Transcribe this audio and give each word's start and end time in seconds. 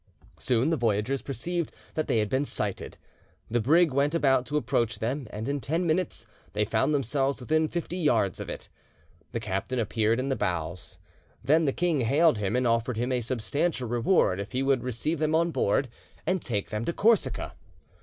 Soon 0.39 0.71
the 0.71 0.77
voyagers 0.77 1.21
perceived 1.21 1.71
that 1.93 2.07
they 2.07 2.17
had 2.17 2.27
been 2.27 2.43
sighted, 2.43 2.97
the 3.51 3.59
brig 3.59 3.93
went 3.93 4.15
about 4.15 4.47
to 4.47 4.57
approach 4.57 4.97
them, 4.97 5.27
and 5.29 5.47
in 5.47 5.59
ten 5.59 5.85
minutes 5.85 6.25
they 6.53 6.65
found 6.65 6.91
themselves 6.91 7.39
within 7.39 7.67
fifty 7.67 7.97
yards 7.97 8.39
of 8.39 8.49
it. 8.49 8.67
The 9.31 9.39
captain 9.39 9.77
appeared 9.77 10.19
in 10.19 10.29
the 10.29 10.35
bows. 10.35 10.97
Then 11.43 11.65
the 11.65 11.71
king 11.71 11.99
hailed 11.99 12.39
him 12.39 12.55
and 12.55 12.65
offered 12.65 12.97
him 12.97 13.11
a 13.11 13.21
substantial 13.21 13.87
reward 13.87 14.39
if 14.39 14.53
he 14.53 14.63
would 14.63 14.81
receive 14.81 15.19
them 15.19 15.35
on 15.35 15.51
board 15.51 15.87
and 16.25 16.41
take 16.41 16.71
them 16.71 16.83
to 16.85 16.93
Corsica. 16.93 17.53